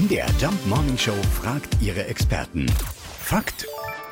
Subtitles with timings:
[0.00, 1.12] MDR Jump Morning Show
[1.42, 2.64] fragt ihre Experten.
[3.22, 3.66] Fakt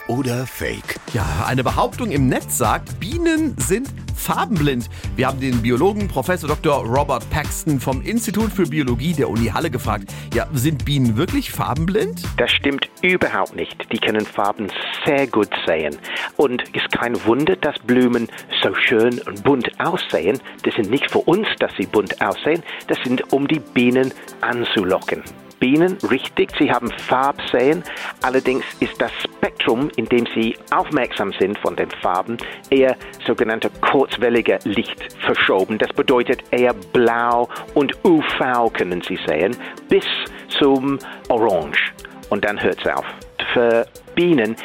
[0.06, 0.96] oder Fake?
[1.14, 4.90] Ja, eine Behauptung im Netz sagt, Bienen sind farbenblind.
[5.16, 6.84] Wir haben den Biologen Professor Dr.
[6.84, 10.12] Robert Paxton vom Institut für Biologie der Uni Halle gefragt.
[10.34, 12.22] Ja, sind Bienen wirklich farbenblind?
[12.36, 13.90] Das stimmt überhaupt nicht.
[13.90, 14.68] Die können Farben
[15.06, 15.96] sehr gut sehen.
[16.36, 18.28] Und ist kein Wunder, dass Blumen
[18.62, 20.38] so schön und bunt aussehen.
[20.64, 22.62] Das sind nicht für uns, dass sie bunt aussehen.
[22.88, 24.12] Das sind, um die Bienen
[24.42, 25.22] anzulocken.
[25.58, 27.82] Bienen, richtig, sie haben Farbsehen.
[28.22, 32.36] Allerdings ist das Spektrum, in dem sie aufmerksam sind von den Farben,
[32.70, 35.78] eher sogenannte kurzwellige Licht verschoben.
[35.78, 39.56] Das bedeutet eher blau und UV können sie sehen,
[39.88, 40.04] bis
[40.58, 41.92] zum Orange.
[42.30, 43.06] Und dann hört es auf.
[43.52, 44.56] Für Bienen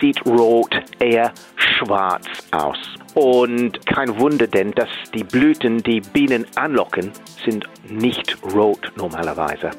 [0.00, 2.78] sieht Rot eher schwarz aus.
[3.14, 7.12] Und kein Wunder denn, dass die Blüten, die Bienen anlocken,
[7.44, 9.70] sind nicht rot normalerweise.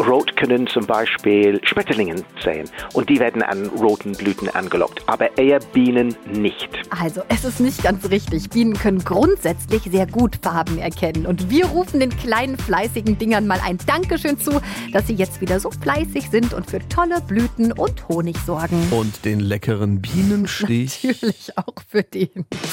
[0.00, 5.60] Rot können zum Beispiel Schmetterlingen sehen und die werden an roten Blüten angelockt, aber eher
[5.72, 6.68] Bienen nicht.
[6.90, 8.50] Also, es ist nicht ganz richtig.
[8.50, 11.26] Bienen können grundsätzlich sehr gut Farben erkennen.
[11.26, 14.60] Und wir rufen den kleinen fleißigen Dingern mal ein Dankeschön zu,
[14.92, 18.88] dass sie jetzt wieder so fleißig sind und für tolle Blüten und Honig sorgen.
[18.90, 21.04] Und den leckeren Bienenstich.
[21.04, 22.46] Natürlich auch für den.